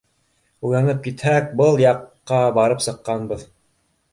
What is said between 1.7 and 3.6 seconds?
яҡҡа барып сыҡҡанбыҙ.